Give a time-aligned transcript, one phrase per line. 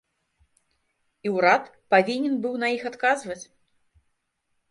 [1.27, 3.41] І ўрад павінен быў на іх адказваць.